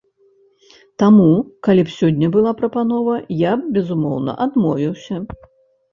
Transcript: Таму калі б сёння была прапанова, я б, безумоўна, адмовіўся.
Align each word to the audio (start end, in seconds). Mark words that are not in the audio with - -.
Таму 1.01 1.27
калі 1.67 1.83
б 1.89 1.93
сёння 1.97 2.27
была 2.37 2.55
прапанова, 2.61 3.21
я 3.45 3.53
б, 3.61 3.69
безумоўна, 3.79 4.31
адмовіўся. 4.47 5.15